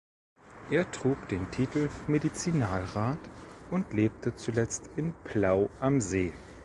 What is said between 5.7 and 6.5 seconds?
am See.